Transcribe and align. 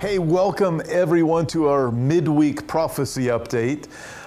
Hey, 0.00 0.18
welcome 0.18 0.82
everyone 0.88 1.46
to 1.46 1.68
our 1.68 1.90
midweek 1.90 2.66
prophecy 2.66 3.26
update. 3.26 3.86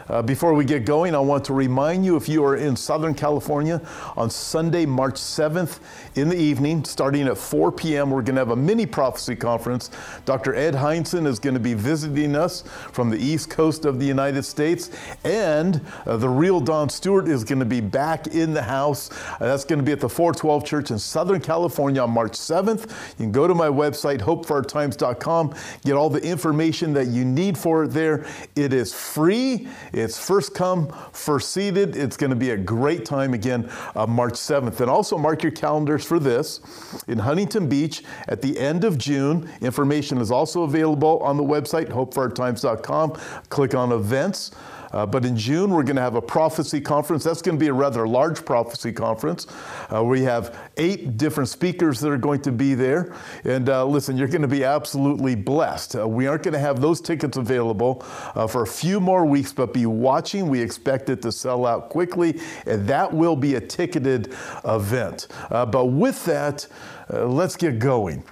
Uh, 0.10 0.22
before 0.22 0.54
we 0.54 0.64
get 0.64 0.86
going, 0.86 1.14
I 1.14 1.20
want 1.20 1.44
to 1.46 1.54
remind 1.54 2.06
you 2.06 2.16
if 2.16 2.30
you 2.30 2.44
are 2.46 2.56
in 2.56 2.78
Southern 2.78 3.14
California 3.14 3.82
on 4.16 4.30
Sunday, 4.30 4.86
March 4.86 5.16
7th 5.16 5.80
in 6.16 6.30
the 6.30 6.38
evening, 6.38 6.86
starting 6.86 7.28
at 7.28 7.38
4 7.38 7.74
p.m., 7.74 8.10
we're 8.12 8.22
going 8.22 8.36
to 8.36 8.42
have 8.42 8.52
a 8.52 8.56
mini 8.56 8.86
prophecy 8.86 9.36
conference. 9.36 9.92
Dr. 10.24 10.56
Ed 10.56 10.76
Hindson 10.76 11.28
is 11.28 11.40
going 11.40 11.56
to 11.56 11.60
be 11.60 11.74
visiting 11.74 12.38
us 12.38 12.62
from 12.94 13.10
the 13.10 13.18
East 13.18 13.50
Coast 13.50 13.84
of 13.84 14.00
the 14.00 14.06
United 14.06 14.44
States, 14.44 14.92
and 15.26 15.82
uh, 16.06 16.16
the 16.16 16.30
real 16.30 16.62
Don 16.62 16.88
Stewart 16.88 17.28
is 17.28 17.44
going 17.44 17.60
to 17.60 17.66
be 17.66 17.82
back 17.82 18.28
in 18.28 18.54
the 18.54 18.64
house. 18.64 19.12
Uh, 19.12 19.38
that's 19.40 19.66
going 19.66 19.80
to 19.80 19.86
be 19.86 19.92
at 19.92 20.00
the 20.00 20.10
412 20.10 20.66
Church 20.66 20.92
in 20.92 21.00
Southern 21.00 21.42
California 21.42 22.02
on 22.02 22.12
March 22.12 22.34
7th. 22.34 22.90
You 23.20 23.26
can 23.26 23.34
go 23.34 23.46
to 23.46 23.54
my 23.54 23.68
website, 23.68 24.22
hopeforourtimes.com, 24.22 25.54
get 25.84 25.94
all 25.94 26.10
the 26.10 26.24
information 26.24 26.94
that 26.94 27.08
you 27.08 27.26
need 27.26 27.58
for 27.58 27.84
it 27.84 27.90
there. 27.90 28.26
It 28.56 28.72
is 28.72 28.94
free. 28.94 29.68
It's 30.00 30.18
first 30.18 30.54
come, 30.54 30.94
first 31.12 31.52
seated. 31.52 31.96
It's 31.96 32.18
going 32.18 32.30
to 32.30 32.36
be 32.36 32.52
a 32.52 32.58
great 32.58 33.06
time 33.06 33.34
again, 33.34 33.70
uh, 33.96 34.06
March 34.06 34.34
7th. 34.34 34.80
And 34.80 34.90
also 34.90 35.18
mark 35.18 35.44
your 35.44 35.52
calendars 35.52 36.06
for 36.06 36.20
this. 36.20 36.60
In 37.08 37.20
Huntington 37.20 37.68
Beach 37.68 38.04
at 38.28 38.42
the 38.42 38.58
end 38.60 38.84
of 38.84 38.98
June, 38.98 39.50
information 39.62 40.20
is 40.20 40.32
also 40.32 40.64
available 40.64 41.20
on 41.20 41.38
the 41.38 41.44
website, 41.44 41.90
hopeforourtimes.com. 41.90 43.14
Click 43.50 43.74
on 43.74 43.92
events. 43.92 44.52
Uh, 44.92 45.06
but 45.06 45.26
in 45.26 45.38
June, 45.38 45.72
we're 45.72 45.84
going 45.84 45.96
to 45.96 46.02
have 46.02 46.16
a 46.16 46.22
prophecy 46.22 46.82
conference. 46.82 47.24
That's 47.24 47.42
going 47.42 47.58
to 47.58 47.60
be 47.60 47.68
a 47.68 47.74
rather 47.74 48.08
large 48.08 48.46
prophecy 48.46 48.92
conference. 48.92 49.48
Uh, 49.94 50.04
we 50.04 50.22
have 50.24 50.58
eight 50.78 51.18
different 51.18 51.50
speakers 51.50 52.00
that 52.00 52.10
are 52.10 52.18
going 52.18 52.42
to 52.42 52.52
be 52.52 52.74
there. 52.74 53.16
And 53.44 53.70
uh, 53.70 53.86
listen, 53.86 54.18
you're 54.18 54.28
going 54.28 54.42
to 54.42 54.48
be 54.48 54.64
absolutely 54.64 55.36
blessed. 55.36 55.96
Uh, 55.96 56.08
we 56.08 56.28
aren't 56.28 56.44
going 56.44 56.54
to 56.54 56.60
have 56.60 56.82
those 56.82 57.02
tickets 57.02 57.38
available 57.38 58.06
uh, 58.36 58.48
for 58.48 58.64
a 58.64 58.68
few 58.68 59.00
more 59.00 59.26
weeks, 59.26 59.54
but 59.54 59.74
be 59.74 59.86
watching. 59.86 60.48
We 60.48 60.62
expect 60.62 61.10
it 61.10 61.22
to 61.24 61.32
sell 61.32 61.66
out 61.66 61.90
quickly, 61.90 62.40
and 62.66 62.88
that 62.88 63.14
will 63.14 63.36
be 63.36 63.56
a 63.56 63.62
ticketed 63.62 64.34
event. 64.66 65.28
Uh, 65.50 65.66
but 65.66 65.86
with 65.86 66.24
that, 66.26 66.68
let's 67.10 67.56
get 67.56 67.80
going. 67.80 68.24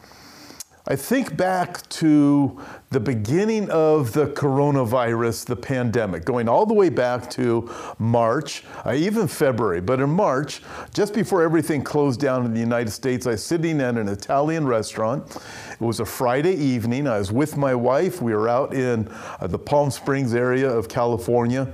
I 0.88 0.96
think 0.96 1.36
back 1.36 1.90
to 1.90 2.62
the 2.92 3.00
beginning 3.00 3.72
of 3.72 4.14
the 4.14 4.28
coronavirus, 4.28 5.46
the 5.48 5.56
pandemic, 5.56 6.26
going 6.26 6.48
all 6.48 6.68
the 6.68 6.76
way 6.76 6.90
back 6.90 7.28
to 7.32 7.68
March, 7.98 8.64
uh, 8.86 8.94
even 8.94 9.28
February. 9.28 9.82
But 9.82 10.00
in 10.00 10.12
March, 10.12 10.62
just 10.94 11.16
before 11.16 11.42
everything 11.42 11.84
closed 11.84 12.20
down 12.20 12.46
in 12.46 12.54
the 12.54 12.60
United 12.60 12.92
States, 12.92 13.26
I 13.26 13.32
was 13.32 13.44
sitting 13.44 13.82
at 13.82 13.98
an 13.98 14.08
Italian 14.08 14.68
restaurant. 14.68 15.36
It 15.72 15.82
was 15.82 16.02
a 16.02 16.06
Friday 16.06 16.54
evening. 16.54 17.08
I 17.08 17.18
was 17.18 17.32
with 17.32 17.58
my 17.58 17.74
wife. 17.74 18.22
We 18.22 18.36
were 18.36 18.48
out 18.48 18.76
in 18.76 19.08
uh, 19.40 19.48
the 19.48 19.58
Palm 19.58 19.90
Springs 19.90 20.36
area 20.36 20.70
of 20.70 20.88
California. 20.88 21.68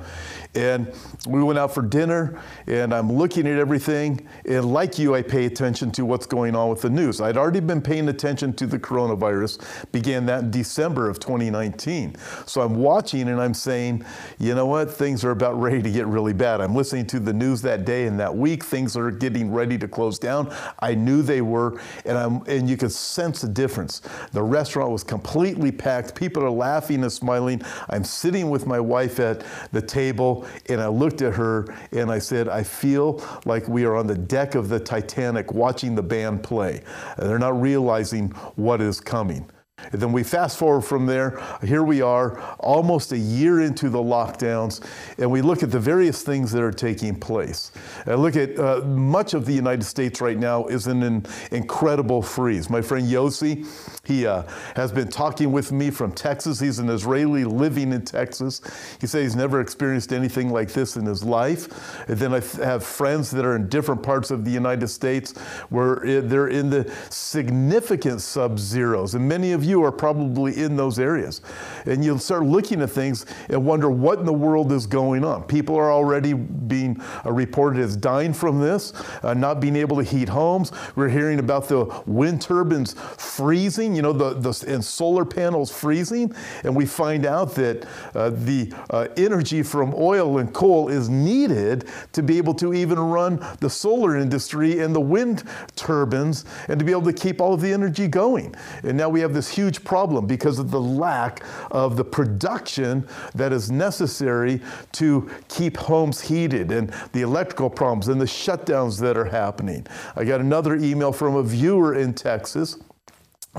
And 0.54 0.94
we 1.26 1.42
went 1.42 1.58
out 1.58 1.74
for 1.74 1.82
dinner, 1.82 2.42
and 2.68 2.94
I'm 2.94 3.10
looking 3.10 3.48
at 3.48 3.58
everything. 3.58 4.28
And 4.46 4.66
like 4.74 5.00
you, 5.00 5.16
I 5.16 5.22
pay 5.22 5.46
attention 5.46 5.92
to 5.92 6.04
what's 6.04 6.26
going 6.26 6.56
on 6.58 6.70
with 6.70 6.82
the 6.82 6.90
news. 6.90 7.22
I'd 7.22 7.38
already 7.38 7.62
been 7.62 7.82
paying 7.82 8.10
attention 8.10 8.52
to 8.54 8.68
the 8.68 8.78
coronavirus, 8.78 9.64
began 9.94 10.26
that 10.26 10.44
in 10.44 10.52
December 10.52 11.10
of 11.10 11.20
2019. 11.20 12.18
So 12.46 12.62
I'm 12.62 12.76
watching 12.76 13.30
and 13.30 13.42
I'm 13.42 13.54
saying, 13.54 14.04
you 14.40 14.54
know 14.54 14.66
what? 14.66 14.92
Things 14.92 15.24
are 15.24 15.32
about 15.32 15.54
ready 15.62 15.82
to 15.82 15.90
get 15.90 16.06
really 16.08 16.34
bad. 16.34 16.60
I'm 16.60 16.76
listening 16.76 17.08
to 17.08 17.22
the 17.22 17.34
news 17.34 17.62
that 17.62 17.86
day 17.86 18.06
and 18.06 18.20
that 18.20 18.36
week. 18.36 18.66
Things 18.66 18.98
are 18.98 19.10
getting 19.10 19.52
ready 19.54 19.78
to 19.78 19.88
close 19.88 20.20
down. 20.20 20.54
I 20.80 20.96
knew 20.96 21.22
they 21.22 21.42
were, 21.42 21.80
and 22.06 22.18
I'm 22.18 22.42
and 22.48 22.70
you 22.70 22.76
could 22.76 22.92
sense 22.92 23.42
the 23.42 23.48
difference. 23.48 24.02
The 24.34 24.44
restaurant 24.44 24.92
was 24.92 25.04
completely 25.04 25.72
packed. 25.72 26.14
People 26.14 26.44
are 26.44 26.50
laughing 26.50 27.04
and 27.04 27.12
smiling. 27.12 27.62
I'm 27.90 28.04
sitting 28.04 28.50
with 28.50 28.68
my 28.68 28.80
wife 28.80 29.20
at 29.20 29.44
the 29.72 29.82
table 29.82 30.41
and 30.70 30.82
I 30.82 30.88
looked 30.88 31.22
at 31.22 31.34
her 31.34 31.66
and 31.92 32.12
I 32.12 32.20
said, 32.20 32.48
I 32.48 32.64
feel 32.64 33.24
like 33.46 33.68
we 33.68 33.86
are 33.86 33.96
on 33.96 34.08
the 34.08 34.18
deck 34.18 34.56
of 34.56 34.70
the 34.70 34.80
Titanic 34.80 35.54
watching 35.54 35.96
the 35.96 36.04
band 36.04 36.44
play. 36.44 36.82
They're 37.18 37.40
not 37.40 37.60
realizing 37.60 38.30
what 38.56 38.82
is 38.82 39.00
coming. 39.00 39.50
And 39.92 40.02
then 40.02 40.12
we 40.12 40.24
fast 40.24 40.58
forward 40.58 40.82
from 40.82 41.06
there. 41.06 41.42
Here 41.64 41.84
we 41.84 42.02
are, 42.02 42.40
almost 42.60 43.12
a 43.12 43.18
year 43.18 43.62
into 43.62 43.90
the 43.90 44.00
lockdowns, 44.00 44.82
and 45.18 45.30
we 45.32 45.42
look 45.42 45.64
at 45.64 45.72
the 45.72 45.80
various 45.80 46.22
things 46.22 46.52
that 46.52 46.62
are 46.62 46.72
taking 46.72 47.20
place. 47.20 47.72
I 48.06 48.16
look 48.16 48.36
at 48.36 48.58
uh, 48.58 48.82
much 48.86 49.34
of 49.34 49.46
the 49.46 49.54
United 49.54 49.84
States 49.84 50.22
right 50.22 50.38
now 50.38 50.66
is 50.66 50.88
in 50.88 51.04
an 51.04 51.26
incredible 51.52 52.22
freeze. 52.22 52.70
My 52.70 52.82
friend 52.82 53.08
Yossi, 53.08 53.66
he 54.06 54.26
uh, 54.26 54.44
has 54.76 54.92
been 54.92 55.08
talking 55.08 55.52
with 55.52 55.72
me 55.72 55.90
from 55.90 56.12
Texas. 56.12 56.60
He's 56.60 56.80
an 56.80 56.90
Israeli 56.90 57.44
living 57.44 57.94
in 57.94 58.04
Texas. 58.04 58.62
He 59.00 59.08
said 59.08 59.24
he's 59.24 59.36
never 59.36 59.62
experienced 59.62 60.14
anything 60.14 60.50
like 60.52 60.74
this 60.74 60.98
in 60.98 61.06
his 61.06 61.24
life. 61.24 62.08
And 62.08 62.18
then 62.18 62.34
I 62.34 62.42
have 62.64 62.84
friends 62.84 63.32
that 63.32 63.46
are 63.46 63.56
in 63.56 63.70
different 63.70 64.04
parts 64.04 64.32
of 64.32 64.46
the 64.46 64.52
United 64.52 64.88
States 64.88 65.38
where 65.70 66.22
they're 66.22 66.48
in 66.48 66.70
the 66.70 66.92
significant 67.10 68.22
sub 68.22 68.60
zeros, 68.60 69.16
and 69.16 69.28
many 69.28 69.52
of 69.54 69.64
you 69.64 69.71
you 69.72 69.84
are 69.84 69.92
probably 69.92 70.62
in 70.62 70.76
those 70.76 71.00
areas. 71.00 71.42
And 71.86 72.04
you'll 72.06 72.20
start 72.20 72.44
looking 72.44 72.82
at 72.82 72.92
things 72.92 73.26
and 73.50 73.66
wonder 73.66 73.90
what 73.90 74.20
in 74.20 74.26
the 74.26 74.34
world 74.34 74.72
is 74.72 74.86
going 74.86 75.24
on. 75.24 75.44
People 75.44 75.76
are 75.76 75.92
already 75.92 76.34
being 76.34 77.02
uh, 77.26 77.32
reported 77.32 77.82
as 77.82 77.98
dying 77.98 78.34
from 78.34 78.60
this, 78.60 78.94
uh, 79.24 79.34
not 79.34 79.60
being 79.60 79.76
able 79.76 79.98
to 79.98 80.04
heat 80.04 80.30
homes. 80.30 80.72
We're 80.96 81.10
hearing 81.10 81.40
about 81.40 81.68
the 81.68 81.86
wind 82.06 82.42
turbines 82.42 82.94
freezing, 83.18 83.96
you 83.96 84.02
know, 84.02 84.14
the, 84.14 84.34
the 84.34 84.52
and 84.68 84.84
solar 84.84 85.26
panels 85.26 85.72
freezing. 85.72 86.36
And 86.64 86.76
we 86.76 86.86
find 86.86 87.26
out 87.26 87.56
that 87.56 87.86
uh, 88.14 88.32
the 88.32 88.74
uh, 88.90 89.08
energy 89.18 89.64
from 89.64 89.94
oil 89.96 90.38
and 90.38 90.54
coal 90.54 90.90
is 90.90 91.10
needed 91.10 91.88
to 92.12 92.22
be 92.22 92.38
able 92.38 92.54
to 92.56 92.74
even 92.74 93.00
run 93.00 93.46
the 93.62 93.70
solar 93.70 94.18
industry 94.18 94.80
and 94.80 94.94
the 94.94 95.02
wind 95.02 95.44
turbines 95.76 96.46
and 96.68 96.78
to 96.80 96.86
be 96.86 96.92
able 96.92 97.04
to 97.04 97.14
keep 97.14 97.40
all 97.40 97.54
of 97.54 97.62
the 97.62 97.72
energy 97.72 98.08
going. 98.08 98.54
And 98.84 98.98
now 98.98 99.10
we 99.10 99.22
have 99.22 99.34
this 99.34 99.48
huge 99.48 99.61
huge 99.62 99.84
problem 99.84 100.26
because 100.26 100.58
of 100.58 100.72
the 100.72 100.82
lack 100.82 101.44
of 101.70 101.96
the 101.96 102.04
production 102.04 103.08
that 103.36 103.54
is 103.54 103.70
necessary 103.70 104.60
to 104.92 105.30
keep 105.50 105.78
homes 105.78 106.20
heated 106.20 106.72
and 106.72 106.92
the 107.14 107.22
electrical 107.22 107.70
problems 107.70 108.08
and 108.08 108.20
the 108.20 108.26
shutdowns 108.26 109.00
that 109.00 109.16
are 109.16 109.26
happening. 109.26 109.86
I 110.16 110.24
got 110.24 110.42
another 110.42 110.76
email 110.76 111.12
from 111.12 111.36
a 111.36 111.44
viewer 111.44 111.94
in 111.94 112.16
Texas 112.16 112.78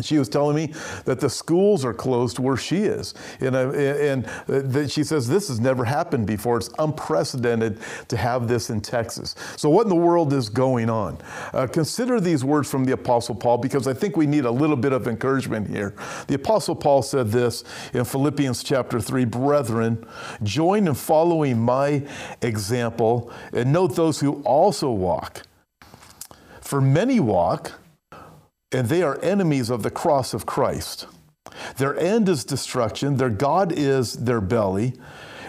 she 0.01 0.19
was 0.19 0.31
telling 0.31 0.57
me 0.57 0.73
that 1.05 1.21
the 1.21 1.29
schools 1.29 1.85
are 1.85 1.93
closed 1.93 2.39
where 2.39 2.57
she 2.57 2.79
is. 2.79 3.13
And, 3.41 3.55
uh, 3.55 3.73
and 3.73 4.27
uh, 4.49 4.89
she 4.89 5.05
says 5.05 5.29
this 5.29 5.49
has 5.49 5.61
never 5.61 5.85
happened 5.85 6.27
before. 6.27 6.57
It's 6.57 6.71
unprecedented 6.79 7.79
to 8.09 8.17
have 8.17 8.49
this 8.49 8.71
in 8.71 8.81
Texas. 8.81 9.35
So, 9.59 9.69
what 9.69 9.83
in 9.83 9.91
the 9.91 9.95
world 9.95 10.33
is 10.33 10.49
going 10.49 10.89
on? 10.89 11.19
Uh, 11.53 11.67
consider 11.67 12.21
these 12.21 12.43
words 12.43 12.71
from 12.71 12.85
the 12.85 12.93
Apostle 12.93 13.35
Paul 13.35 13.59
because 13.59 13.87
I 13.87 13.93
think 13.93 14.17
we 14.17 14.27
need 14.27 14.47
a 14.47 14.51
little 14.51 14.77
bit 14.77 14.93
of 14.93 15.07
encouragement 15.07 15.69
here. 15.69 15.95
The 16.27 16.37
Apostle 16.37 16.75
Paul 16.75 17.03
said 17.03 17.29
this 17.29 17.63
in 17.93 18.07
Philippians 18.07 18.63
chapter 18.63 18.99
3 18.99 19.27
Brethren, 19.27 20.07
join 20.43 20.89
in 20.89 20.95
following 20.95 21.61
my 21.61 22.03
example 22.41 23.31
and 23.53 23.71
note 23.71 23.95
those 23.95 24.21
who 24.21 24.41
also 24.43 24.91
walk. 24.91 25.43
For 26.63 26.81
many 26.81 27.21
walk, 27.21 27.73
and 28.73 28.89
they 28.89 29.03
are 29.03 29.19
enemies 29.23 29.71
of 29.71 29.83
the 29.83 29.91
cross 29.91 30.35
of 30.35 30.47
Christ. 30.47 31.07
Their 31.77 31.99
end 31.99 32.29
is 32.29 32.45
destruction, 32.45 33.17
their 33.17 33.31
God 33.31 33.73
is 33.73 34.15
their 34.15 34.41
belly, 34.41 34.95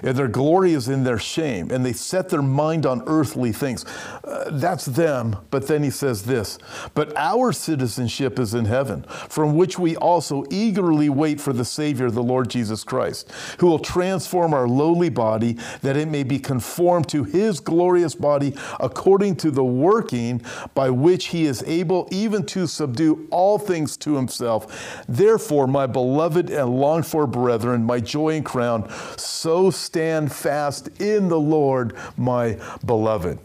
and 0.04 0.18
their 0.18 0.28
glory 0.28 0.74
is 0.74 0.90
in 0.90 1.04
their 1.04 1.18
shame, 1.18 1.72
and 1.72 1.86
they 1.86 1.94
set 1.94 2.30
their 2.30 2.42
mind 2.42 2.86
on 2.86 3.04
earthly 3.08 3.52
things. 3.52 3.86
Uh, 4.24 4.50
that's 4.52 4.86
them. 4.86 5.38
But 5.50 5.68
then 5.68 5.84
he 5.84 5.90
says 5.90 6.24
this 6.24 6.60
But 6.94 7.16
our 7.16 7.52
citizenship 7.52 8.40
is 8.40 8.54
in 8.54 8.66
heaven, 8.66 9.04
from 9.30 9.56
which 9.56 9.80
we 9.80 9.96
also 9.96 10.44
eagerly 10.50 11.10
wait 11.10 11.40
for 11.40 11.54
the 11.54 11.66
Savior, 11.66 12.12
the 12.12 12.24
Lord 12.24 12.50
Jesus 12.50 12.84
Christ, 12.84 13.32
who 13.60 13.68
will 13.68 13.80
transform 13.80 14.54
our 14.54 14.68
lowly 14.68 15.10
body 15.10 15.58
that 15.82 15.98
it 15.98 16.08
may 16.08 16.24
be 16.24 16.40
conformed 16.40 17.08
to 17.10 17.24
his 17.24 17.60
glorious 17.60 18.16
body 18.16 18.56
according 18.80 19.36
to 19.38 19.52
the 19.52 19.64
working 19.64 20.42
by 20.74 20.90
which 20.90 21.28
he 21.28 21.46
is 21.46 21.64
able 21.64 22.08
even 22.12 22.46
to 22.46 22.68
subdue 22.68 23.28
all 23.32 23.58
things 23.58 23.98
to 23.98 24.16
himself. 24.16 25.04
Therefore, 25.08 25.68
my 25.68 25.88
beloved 25.88 26.50
and 26.50 26.70
longed 26.80 27.06
for 27.06 27.26
brethren, 27.28 27.84
my 27.84 28.00
joy 28.00 28.36
and 28.36 28.46
crown, 28.46 28.92
so 29.18 29.70
stand 29.94 30.32
fast 30.32 30.88
in 31.00 31.28
the 31.28 31.40
Lord, 31.40 31.96
my 32.18 32.58
beloved. 32.84 33.38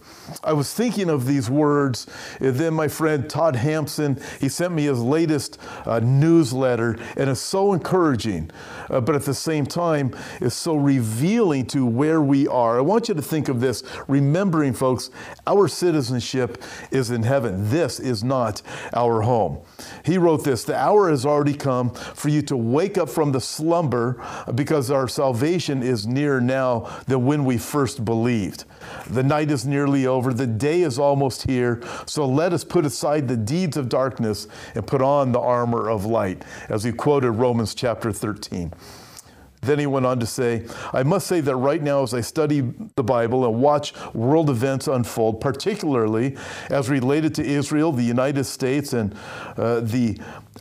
I 0.43 0.55
was 0.55 0.73
thinking 0.73 1.11
of 1.11 1.27
these 1.27 1.51
words, 1.51 2.07
and 2.41 2.55
then 2.55 2.73
my 2.73 2.89
friend 2.89 3.29
Todd 3.29 3.55
Hampson, 3.55 4.19
he 4.41 4.49
sent 4.49 4.73
me 4.73 4.85
his 4.85 5.01
latest 5.01 5.59
uh, 5.85 6.01
newsletter, 6.01 6.99
and 7.19 7.29
it's 7.29 7.41
so 7.41 7.75
encouraging, 7.75 8.51
uh, 8.89 9.01
but 9.01 9.15
at 9.15 9.25
the 9.25 9.35
same 9.35 9.67
time, 9.67 10.15
it's 10.41 10.55
so 10.55 10.77
revealing 10.77 11.67
to 11.67 11.85
where 11.85 12.23
we 12.23 12.49
are. 12.49 12.79
I 12.79 12.81
want 12.81 13.09
you 13.09 13.15
to 13.15 13.23
think 13.23 13.49
of 13.49 13.61
this, 13.61 13.83
remembering, 14.07 14.73
folks, 14.73 15.11
our 15.47 15.69
citizenship 15.69 16.63
is 16.91 17.11
in 17.11 17.25
heaven. 17.25 17.69
This 17.69 18.01
is 18.01 18.25
not 18.25 18.63
our 18.95 19.21
home. 19.21 19.59
He 20.05 20.17
wrote 20.17 20.45
this 20.45 20.65
The 20.65 20.77
hour 20.77 21.11
has 21.11 21.27
already 21.27 21.55
come 21.55 21.91
for 21.91 22.31
you 22.31 22.41
to 22.43 22.57
wake 22.57 22.97
up 22.97 23.11
from 23.11 23.33
the 23.33 23.41
slumber 23.41 24.25
because 24.55 24.91
our 24.91 25.09
salvation 25.09 25.83
is 25.83 26.07
nearer 26.41 26.59
now 26.59 26.91
than 27.07 27.25
when 27.25 27.45
we 27.45 27.59
first 27.59 28.05
believed. 28.05 28.65
The 29.09 29.23
night 29.23 29.51
is 29.51 29.67
nearly 29.67 30.07
over, 30.07 30.33
the 30.33 30.47
day 30.47 30.83
is 30.83 30.99
almost 30.99 31.43
here, 31.43 31.83
so 32.07 32.27
let 32.27 32.53
us 32.53 32.65
put 32.65 32.85
aside 32.85 33.29
the 33.29 33.37
deeds 33.37 33.77
of 33.77 33.89
darkness 33.89 34.49
and 34.75 34.87
put 34.87 35.03
on 35.03 35.33
the 35.33 35.41
armor 35.41 35.89
of 35.89 36.05
light, 36.05 36.43
as 36.69 36.85
we 36.85 36.93
quoted 36.93 37.33
Romans 37.33 37.75
chapter 37.75 38.13
13. 38.13 38.73
Then 39.61 39.79
he 39.79 39.87
went 39.87 40.07
on 40.07 40.21
to 40.21 40.27
say, 40.27 40.67
I 40.93 41.03
must 41.03 41.27
say 41.27 41.41
that 41.41 41.57
right 41.57 41.83
now, 41.83 42.03
as 42.03 42.15
I 42.15 42.21
study 42.21 42.61
the 42.95 43.03
Bible 43.03 43.45
and 43.45 43.61
watch 43.61 43.93
world 44.15 44.51
events 44.51 44.87
unfold, 44.87 45.41
particularly 45.41 46.37
as 46.71 46.89
related 46.89 47.35
to 47.37 47.45
Israel, 47.45 47.93
the 47.93 48.05
United 48.05 48.45
States, 48.45 48.93
and 48.93 49.15
uh, 49.57 49.81
the 49.81 50.19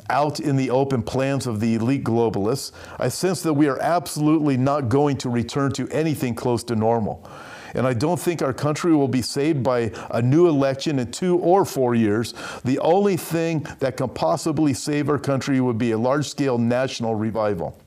out 0.09 0.39
in 0.39 0.55
the 0.55 0.69
open 0.69 1.03
plans 1.03 1.47
of 1.47 1.59
the 1.59 1.75
elite 1.75 2.03
globalists, 2.03 2.71
I 2.99 3.09
sense 3.09 3.41
that 3.43 3.53
we 3.53 3.67
are 3.67 3.79
absolutely 3.81 4.57
not 4.57 4.89
going 4.89 5.17
to 5.17 5.29
return 5.29 5.71
to 5.73 5.87
anything 5.89 6.33
close 6.33 6.63
to 6.65 6.75
normal. 6.75 7.29
And 7.73 7.85
I 7.85 7.93
don't 7.93 8.19
think 8.19 8.41
our 8.41 8.53
country 8.53 8.95
will 8.95 9.07
be 9.07 9.21
saved 9.21 9.61
by 9.61 9.91
a 10.09 10.21
new 10.21 10.47
election 10.47 10.99
in 10.99 11.11
two 11.11 11.37
or 11.39 11.65
four 11.65 11.93
years. 11.93 12.33
The 12.63 12.79
only 12.79 13.17
thing 13.17 13.67
that 13.79 13.97
can 13.97 14.09
possibly 14.09 14.73
save 14.73 15.09
our 15.09 15.19
country 15.19 15.59
would 15.59 15.77
be 15.77 15.91
a 15.91 15.97
large 15.97 16.29
scale 16.29 16.57
national 16.57 17.15
revival. 17.15 17.79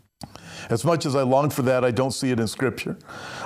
As 0.69 0.85
much 0.85 1.07
as 1.07 1.17
I 1.17 1.23
long 1.23 1.51
for 1.51 1.63
that, 1.63 1.85
I 1.85 1.91
don't 1.91 2.13
see 2.13 2.31
it 2.31 2.41
in 2.41 2.47
Scripture. 2.47 2.99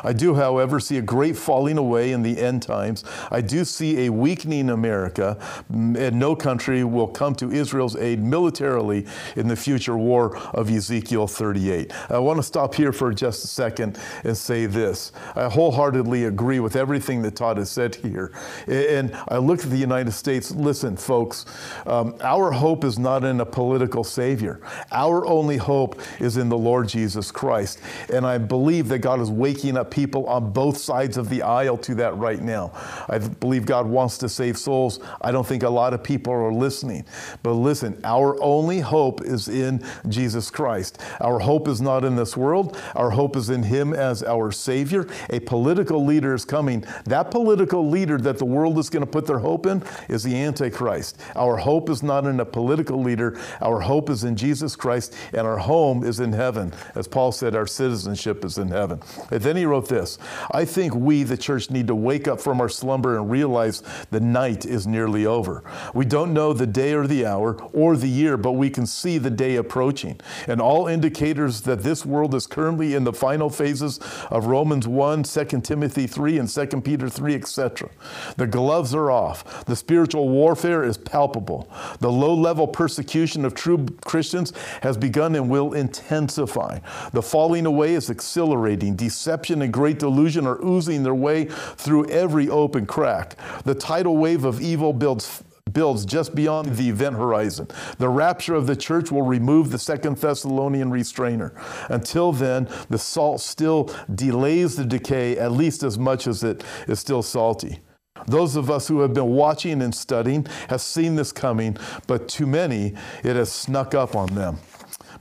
I 0.02 0.12
do, 0.12 0.34
however, 0.34 0.80
see 0.80 0.98
a 0.98 1.02
great 1.02 1.36
falling 1.36 1.78
away 1.78 2.12
in 2.12 2.22
the 2.22 2.38
end 2.40 2.62
times. 2.62 3.04
I 3.30 3.40
do 3.40 3.64
see 3.64 4.06
a 4.06 4.12
weakening 4.12 4.70
America, 4.70 5.38
and 5.70 6.18
no 6.18 6.34
country 6.34 6.84
will 6.84 7.08
come 7.08 7.34
to 7.36 7.50
Israel's 7.50 7.96
aid 7.96 8.22
militarily 8.22 9.06
in 9.36 9.48
the 9.48 9.56
future 9.56 9.96
war 9.96 10.36
of 10.54 10.70
Ezekiel 10.70 11.26
38. 11.26 11.92
I 12.10 12.18
want 12.18 12.38
to 12.38 12.42
stop 12.42 12.74
here 12.74 12.92
for 12.92 13.12
just 13.12 13.44
a 13.44 13.46
second 13.46 13.98
and 14.24 14.36
say 14.36 14.66
this. 14.66 15.12
I 15.36 15.48
wholeheartedly 15.48 16.24
agree 16.24 16.60
with 16.60 16.76
everything 16.76 17.22
that 17.22 17.36
Todd 17.36 17.58
has 17.58 17.70
said 17.70 17.94
here. 17.94 18.32
And 18.66 19.16
I 19.28 19.38
look 19.38 19.62
at 19.64 19.70
the 19.70 19.76
United 19.76 20.12
States. 20.12 20.50
Listen, 20.50 20.96
folks, 20.96 21.46
um, 21.86 22.16
our 22.22 22.50
hope 22.50 22.84
is 22.84 22.98
not 22.98 23.24
in 23.24 23.40
a 23.40 23.46
political 23.46 24.04
savior. 24.04 24.60
Our 24.90 25.26
only 25.26 25.56
hope 25.56 26.00
is 26.20 26.36
in 26.36 26.48
the 26.48 26.58
Lord 26.58 26.88
Jesus. 26.88 27.03
Jesus 27.04 27.30
Christ. 27.30 27.80
And 28.10 28.26
I 28.26 28.38
believe 28.38 28.88
that 28.88 29.00
God 29.00 29.20
is 29.20 29.30
waking 29.30 29.76
up 29.76 29.90
people 29.90 30.26
on 30.26 30.52
both 30.52 30.78
sides 30.78 31.18
of 31.18 31.28
the 31.28 31.42
aisle 31.42 31.76
to 31.78 31.94
that 31.96 32.16
right 32.16 32.40
now. 32.40 32.72
I 33.10 33.18
believe 33.18 33.66
God 33.66 33.86
wants 33.86 34.16
to 34.18 34.28
save 34.28 34.56
souls. 34.56 35.00
I 35.20 35.30
don't 35.30 35.46
think 35.46 35.64
a 35.64 35.68
lot 35.68 35.92
of 35.92 36.02
people 36.02 36.32
are 36.32 36.50
listening. 36.50 37.04
But 37.42 37.52
listen, 37.52 38.00
our 38.04 38.42
only 38.42 38.80
hope 38.80 39.20
is 39.22 39.48
in 39.48 39.84
Jesus 40.08 40.50
Christ. 40.50 40.98
Our 41.20 41.38
hope 41.40 41.68
is 41.68 41.82
not 41.82 42.04
in 42.04 42.16
this 42.16 42.38
world, 42.38 42.80
our 42.94 43.10
hope 43.10 43.36
is 43.36 43.50
in 43.50 43.62
Him 43.62 43.92
as 43.92 44.22
our 44.22 44.50
Savior. 44.50 45.06
A 45.28 45.40
political 45.40 46.06
leader 46.06 46.34
is 46.34 46.46
coming. 46.46 46.86
That 47.04 47.30
political 47.30 47.86
leader 47.86 48.16
that 48.16 48.38
the 48.38 48.46
world 48.46 48.78
is 48.78 48.88
going 48.88 49.04
to 49.04 49.10
put 49.10 49.26
their 49.26 49.40
hope 49.40 49.66
in 49.66 49.82
is 50.08 50.22
the 50.22 50.34
Antichrist. 50.34 51.20
Our 51.36 51.58
hope 51.58 51.90
is 51.90 52.02
not 52.02 52.24
in 52.24 52.40
a 52.40 52.46
political 52.46 53.02
leader, 53.02 53.38
our 53.60 53.80
hope 53.80 54.08
is 54.08 54.24
in 54.24 54.36
Jesus 54.36 54.74
Christ, 54.74 55.14
and 55.34 55.46
our 55.46 55.58
home 55.58 56.02
is 56.02 56.20
in 56.20 56.32
heaven. 56.32 56.72
As 56.94 57.08
Paul 57.08 57.32
said, 57.32 57.54
our 57.54 57.66
citizenship 57.66 58.44
is 58.44 58.58
in 58.58 58.68
heaven. 58.68 59.00
And 59.30 59.42
then 59.42 59.56
he 59.56 59.64
wrote 59.64 59.88
this 59.88 60.18
I 60.52 60.64
think 60.64 60.94
we, 60.94 61.22
the 61.22 61.36
church, 61.36 61.70
need 61.70 61.86
to 61.88 61.94
wake 61.94 62.28
up 62.28 62.40
from 62.40 62.60
our 62.60 62.68
slumber 62.68 63.16
and 63.16 63.30
realize 63.30 63.82
the 64.10 64.20
night 64.20 64.64
is 64.64 64.86
nearly 64.86 65.26
over. 65.26 65.62
We 65.94 66.04
don't 66.04 66.32
know 66.32 66.52
the 66.52 66.66
day 66.66 66.94
or 66.94 67.06
the 67.06 67.26
hour 67.26 67.54
or 67.72 67.96
the 67.96 68.08
year, 68.08 68.36
but 68.36 68.52
we 68.52 68.70
can 68.70 68.86
see 68.86 69.18
the 69.18 69.30
day 69.30 69.56
approaching. 69.56 70.20
And 70.46 70.60
all 70.60 70.86
indicators 70.86 71.62
that 71.62 71.82
this 71.82 72.04
world 72.04 72.34
is 72.34 72.46
currently 72.46 72.94
in 72.94 73.04
the 73.04 73.12
final 73.12 73.50
phases 73.50 73.98
of 74.30 74.46
Romans 74.46 74.86
1, 74.86 75.22
2 75.22 75.44
Timothy 75.60 76.06
3, 76.06 76.38
and 76.38 76.48
2 76.48 76.80
Peter 76.80 77.08
3, 77.08 77.34
etc. 77.34 77.90
The 78.36 78.46
gloves 78.46 78.94
are 78.94 79.10
off. 79.10 79.64
The 79.64 79.76
spiritual 79.76 80.28
warfare 80.28 80.84
is 80.84 80.96
palpable. 80.96 81.68
The 82.00 82.10
low 82.10 82.34
level 82.34 82.66
persecution 82.66 83.44
of 83.44 83.54
true 83.54 83.86
Christians 84.04 84.52
has 84.82 84.96
begun 84.96 85.34
and 85.34 85.48
will 85.48 85.72
intensify. 85.72 86.73
The 87.12 87.22
falling 87.22 87.66
away 87.66 87.94
is 87.94 88.10
accelerating. 88.10 88.96
Deception 88.96 89.62
and 89.62 89.72
great 89.72 89.98
delusion 89.98 90.46
are 90.46 90.62
oozing 90.64 91.02
their 91.02 91.14
way 91.14 91.46
through 91.76 92.08
every 92.08 92.48
open 92.48 92.86
crack. 92.86 93.36
The 93.64 93.74
tidal 93.74 94.16
wave 94.16 94.44
of 94.44 94.60
evil 94.60 94.92
builds 94.92 95.42
builds 95.72 96.04
just 96.04 96.34
beyond 96.34 96.76
the 96.76 96.88
event 96.88 97.16
horizon. 97.16 97.68
The 97.98 98.08
rapture 98.08 98.54
of 98.54 98.66
the 98.66 98.76
church 98.76 99.10
will 99.10 99.22
remove 99.22 99.70
the 99.70 99.78
Second 99.78 100.16
Thessalonian 100.18 100.90
restrainer. 100.90 101.52
Until 101.88 102.32
then, 102.32 102.68
the 102.88 102.98
salt 102.98 103.40
still 103.40 103.90
delays 104.14 104.76
the 104.76 104.84
decay 104.84 105.36
at 105.36 105.52
least 105.52 105.82
as 105.82 105.98
much 105.98 106.26
as 106.26 106.44
it 106.44 106.62
is 106.86 107.00
still 107.00 107.22
salty. 107.22 107.80
Those 108.26 108.56
of 108.56 108.70
us 108.70 108.88
who 108.88 109.00
have 109.00 109.12
been 109.12 109.30
watching 109.30 109.82
and 109.82 109.94
studying 109.94 110.46
have 110.68 110.80
seen 110.80 111.16
this 111.16 111.32
coming, 111.32 111.76
but 112.06 112.28
too 112.28 112.46
many, 112.46 112.94
it 113.22 113.36
has 113.36 113.50
snuck 113.52 113.94
up 113.94 114.14
on 114.14 114.34
them. 114.34 114.58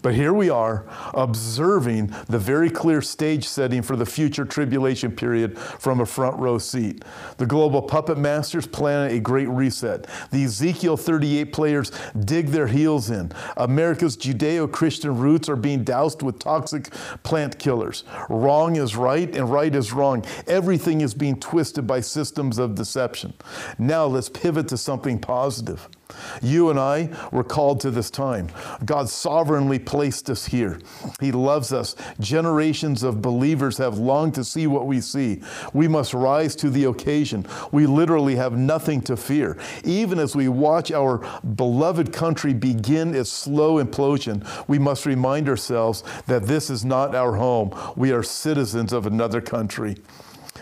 But 0.03 0.15
here 0.15 0.33
we 0.33 0.49
are 0.49 0.85
observing 1.13 2.13
the 2.27 2.37
very 2.37 2.69
clear 2.69 3.01
stage 3.01 3.47
setting 3.47 3.81
for 3.81 3.95
the 3.95 4.05
future 4.05 4.43
tribulation 4.43 5.13
period 5.13 5.57
from 5.57 6.01
a 6.01 6.05
front 6.05 6.37
row 6.37 6.57
seat. 6.57 7.05
The 7.37 7.45
global 7.45 7.81
puppet 7.81 8.17
masters 8.17 8.67
plan 8.67 9.11
a 9.11 9.19
great 9.19 9.47
reset. 9.47 10.05
The 10.29 10.43
Ezekiel 10.43 10.97
38 10.97 11.53
players 11.53 11.91
dig 12.25 12.47
their 12.47 12.67
heels 12.67 13.09
in. 13.09 13.31
America's 13.55 14.17
Judeo 14.17 14.69
Christian 14.69 15.17
roots 15.17 15.47
are 15.47 15.55
being 15.55 15.85
doused 15.85 16.21
with 16.21 16.37
toxic 16.37 16.91
plant 17.23 17.57
killers. 17.57 18.03
Wrong 18.27 18.75
is 18.75 18.97
right 18.97 19.33
and 19.33 19.49
right 19.49 19.73
is 19.73 19.93
wrong. 19.93 20.25
Everything 20.47 20.99
is 20.99 21.13
being 21.13 21.39
twisted 21.39 21.87
by 21.87 22.01
systems 22.01 22.57
of 22.57 22.75
deception. 22.75 23.33
Now 23.79 24.05
let's 24.05 24.27
pivot 24.27 24.67
to 24.67 24.77
something 24.77 25.17
positive. 25.17 25.87
You 26.41 26.69
and 26.69 26.79
I 26.79 27.09
were 27.31 27.43
called 27.43 27.79
to 27.81 27.91
this 27.91 28.09
time. 28.09 28.49
God 28.85 29.09
sovereignly 29.09 29.79
placed 29.79 30.29
us 30.29 30.45
here. 30.45 30.79
He 31.19 31.31
loves 31.31 31.73
us. 31.73 31.95
Generations 32.19 33.03
of 33.03 33.21
believers 33.21 33.77
have 33.77 33.97
longed 33.97 34.35
to 34.35 34.43
see 34.43 34.67
what 34.67 34.85
we 34.87 35.01
see. 35.01 35.41
We 35.73 35.87
must 35.87 36.13
rise 36.13 36.55
to 36.57 36.69
the 36.69 36.85
occasion. 36.85 37.45
We 37.71 37.85
literally 37.85 38.35
have 38.35 38.53
nothing 38.57 39.01
to 39.01 39.17
fear. 39.17 39.57
Even 39.83 40.19
as 40.19 40.35
we 40.35 40.47
watch 40.47 40.91
our 40.91 41.19
beloved 41.55 42.13
country 42.13 42.53
begin 42.53 43.15
its 43.15 43.31
slow 43.31 43.83
implosion, 43.83 44.45
we 44.67 44.79
must 44.79 45.05
remind 45.05 45.49
ourselves 45.49 46.03
that 46.27 46.43
this 46.43 46.69
is 46.69 46.85
not 46.85 47.15
our 47.15 47.35
home. 47.35 47.73
We 47.95 48.11
are 48.11 48.23
citizens 48.23 48.93
of 48.93 49.05
another 49.05 49.41
country. 49.41 49.97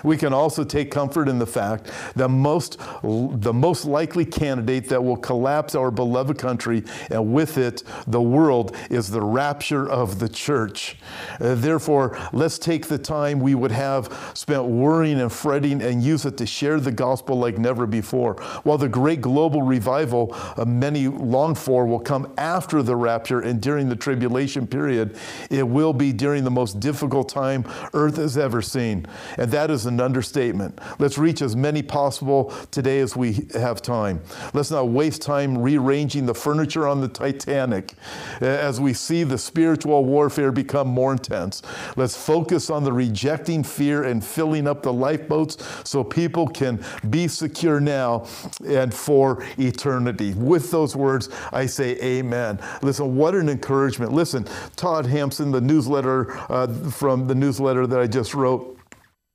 We 0.03 0.17
can 0.17 0.33
also 0.33 0.63
take 0.63 0.91
comfort 0.91 1.27
in 1.27 1.39
the 1.39 1.45
fact 1.45 1.91
that 2.15 2.29
most, 2.29 2.77
the 3.03 3.53
most 3.53 3.85
likely 3.85 4.25
candidate 4.25 4.89
that 4.89 5.03
will 5.03 5.17
collapse 5.17 5.75
our 5.75 5.91
beloved 5.91 6.37
country 6.37 6.83
and 7.09 7.33
with 7.33 7.57
it 7.57 7.83
the 8.07 8.21
world 8.21 8.75
is 8.89 9.09
the 9.09 9.21
rapture 9.21 9.89
of 9.89 10.19
the 10.19 10.29
church. 10.29 10.97
Uh, 11.39 11.55
therefore, 11.55 12.17
let's 12.33 12.57
take 12.57 12.87
the 12.87 12.97
time 12.97 13.39
we 13.39 13.55
would 13.55 13.71
have 13.71 14.31
spent 14.33 14.65
worrying 14.65 15.19
and 15.19 15.31
fretting 15.31 15.81
and 15.81 16.03
use 16.03 16.25
it 16.25 16.37
to 16.37 16.45
share 16.45 16.79
the 16.79 16.91
gospel 16.91 17.37
like 17.37 17.57
never 17.57 17.85
before. 17.85 18.35
While 18.63 18.77
the 18.77 18.89
great 18.89 19.21
global 19.21 19.61
revival 19.61 20.35
uh, 20.57 20.65
many 20.65 21.07
long 21.07 21.55
for 21.55 21.85
will 21.85 21.99
come 21.99 22.33
after 22.37 22.83
the 22.83 22.95
rapture 22.95 23.41
and 23.41 23.61
during 23.61 23.89
the 23.89 23.95
tribulation 23.95 24.67
period, 24.67 25.17
it 25.49 25.67
will 25.67 25.93
be 25.93 26.11
during 26.11 26.43
the 26.43 26.51
most 26.51 26.79
difficult 26.79 27.29
time 27.29 27.65
earth 27.93 28.17
has 28.17 28.37
ever 28.37 28.61
seen. 28.61 29.05
And 29.37 29.51
that 29.51 29.69
is 29.69 29.85
an 29.91 29.99
understatement. 29.99 30.79
Let's 30.99 31.17
reach 31.17 31.41
as 31.41 31.55
many 31.55 31.81
possible 31.81 32.53
today 32.71 32.99
as 32.99 33.15
we 33.15 33.47
have 33.53 33.81
time. 33.81 34.21
Let's 34.53 34.71
not 34.71 34.87
waste 34.89 35.21
time 35.21 35.57
rearranging 35.57 36.25
the 36.25 36.33
furniture 36.33 36.87
on 36.87 37.01
the 37.01 37.07
Titanic 37.07 37.93
as 38.39 38.79
we 38.79 38.93
see 38.93 39.23
the 39.23 39.37
spiritual 39.37 40.05
warfare 40.05 40.51
become 40.51 40.87
more 40.87 41.11
intense. 41.11 41.61
Let's 41.95 42.15
focus 42.15 42.69
on 42.69 42.83
the 42.83 42.93
rejecting 42.93 43.63
fear 43.63 44.03
and 44.03 44.23
filling 44.23 44.67
up 44.67 44.83
the 44.83 44.93
lifeboats 44.93 45.57
so 45.83 46.03
people 46.03 46.47
can 46.47 46.83
be 47.09 47.27
secure 47.27 47.79
now 47.79 48.27
and 48.65 48.93
for 48.93 49.43
eternity. 49.57 50.33
With 50.33 50.71
those 50.71 50.95
words, 50.95 51.29
I 51.51 51.65
say 51.65 51.97
amen. 52.01 52.59
Listen, 52.81 53.15
what 53.15 53.35
an 53.35 53.49
encouragement. 53.49 54.13
Listen, 54.13 54.47
Todd 54.75 55.05
Hampson, 55.05 55.51
the 55.51 55.61
newsletter 55.61 56.31
uh, 56.51 56.67
from 56.91 57.27
the 57.27 57.35
newsletter 57.35 57.87
that 57.87 57.99
I 57.99 58.07
just 58.07 58.33
wrote, 58.33 58.77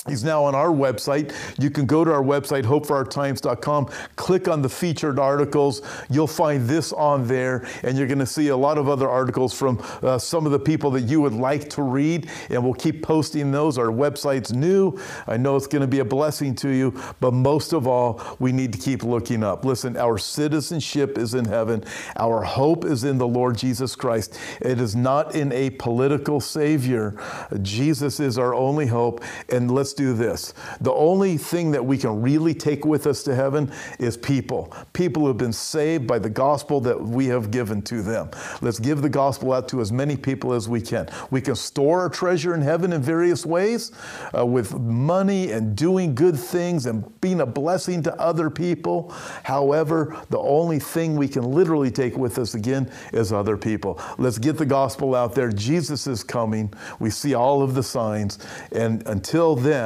He's 0.09 0.25
now 0.25 0.45
on 0.45 0.55
our 0.55 0.69
website. 0.69 1.35
You 1.59 1.71
can 1.71 1.87
go 1.87 2.05
to 2.05 2.13
our 2.13 2.23
website, 2.23 2.65
hopeforourtimes.com, 2.65 3.89
click 4.17 4.49
on 4.49 4.63
the 4.63 4.69
featured 4.69 5.19
articles. 5.19 5.83
You'll 6.11 6.27
find 6.27 6.69
this 6.69 6.93
on 6.93 7.27
there, 7.27 7.67
and 7.83 7.97
you're 7.97 8.07
going 8.07 8.19
to 8.19 8.27
see 8.27 8.49
a 8.49 8.57
lot 8.57 8.79
of 8.79 8.89
other 8.89 9.09
articles 9.09 9.53
from 9.53 9.83
uh, 10.03 10.19
some 10.19 10.47
of 10.47 10.53
the 10.53 10.59
people 10.59 10.91
that 10.93 11.03
you 11.03 11.21
would 11.21 11.35
like 11.35 11.69
to 11.71 11.83
read, 11.83 12.29
and 12.51 12.63
we'll 12.63 12.75
keep 12.75 13.03
posting 13.03 13.53
those. 13.53 13.79
Our 13.79 13.87
website's 13.87 14.53
new. 14.53 14.99
I 15.27 15.37
know 15.37 15.57
it's 15.57 15.67
going 15.67 15.83
to 15.83 15.89
be 15.89 16.01
a 16.01 16.05
blessing 16.05 16.55
to 16.57 16.69
you, 16.69 17.01
but 17.21 17.33
most 17.33 17.73
of 17.73 17.87
all, 17.87 18.21
we 18.39 18.53
need 18.53 18.73
to 18.73 18.79
keep 18.79 19.03
looking 19.03 19.43
up. 19.43 19.65
Listen, 19.65 19.97
our 19.97 20.19
citizenship 20.19 21.19
is 21.19 21.35
in 21.35 21.45
heaven, 21.45 21.85
our 22.17 22.43
hope 22.43 22.85
is 22.85 23.05
in 23.05 23.19
the 23.19 23.29
Lord 23.29 23.57
Jesus 23.57 23.97
Christ. 23.97 24.39
It 24.61 24.81
is 24.81 24.95
not 24.95 25.35
in 25.35 25.53
a 25.53 25.71
political 25.71 26.41
Savior. 26.41 27.15
Jesus 27.63 28.21
is 28.21 28.39
our 28.39 28.55
only 28.55 28.87
hope, 28.87 29.23
and 29.49 29.71
let's 29.71 29.93
do 29.97 30.12
this. 30.12 30.55
The 30.81 30.93
only 30.93 31.37
thing 31.37 31.73
that 31.73 31.85
we 31.85 31.99
can 31.99 32.23
really 32.23 32.55
take 32.55 32.85
with 32.85 33.07
us 33.07 33.23
to 33.25 33.35
heaven 33.35 33.73
is 33.99 34.17
people. 34.17 34.73
People 34.93 35.23
who 35.23 35.29
have 35.29 35.38
been 35.38 35.53
saved 35.53 36.07
by 36.07 36.19
the 36.19 36.31
gospel 36.31 36.81
that 36.83 37.00
we 37.00 37.26
have 37.26 37.50
given 37.50 37.83
to 37.83 38.03
them. 38.03 38.31
Let's 38.61 38.79
give 38.79 39.03
the 39.03 39.09
gospel 39.09 39.53
out 39.53 39.69
to 39.71 39.81
as 39.81 39.91
many 39.91 40.17
people 40.17 40.53
as 40.53 40.69
we 40.69 40.81
can. 40.81 41.09
We 41.31 41.41
can 41.41 41.57
store 41.57 42.00
our 42.00 42.09
treasure 42.09 42.55
in 42.55 42.61
heaven 42.61 42.93
in 42.93 43.03
various 43.03 43.45
ways 43.47 43.93
uh, 44.37 44.45
with 44.45 44.79
money 44.79 45.50
and 45.50 45.75
doing 45.76 46.15
good 46.15 46.38
things 46.38 46.87
and 46.87 47.21
being 47.21 47.41
a 47.41 47.47
blessing 47.47 48.03
to 48.03 48.15
other 48.21 48.50
people. 48.50 49.11
However, 49.45 50.21
the 50.31 50.38
only 50.38 50.79
thing 50.79 51.17
we 51.17 51.29
can 51.29 51.45
literally 51.45 51.91
take 51.91 52.17
with 52.17 52.38
us 52.38 52.55
again 52.55 52.91
is 53.12 53.33
other 53.33 53.57
people. 53.57 54.00
Let's 54.19 54.38
get 54.38 54.59
the 54.59 54.67
gospel 54.67 55.15
out 55.15 55.35
there. 55.35 55.50
Jesus 55.50 56.07
is 56.07 56.23
coming. 56.23 56.73
We 56.99 57.11
see 57.11 57.35
all 57.35 57.62
of 57.62 57.75
the 57.75 57.83
signs. 57.83 58.38
And 58.73 59.07
until 59.07 59.57
then, 59.57 59.86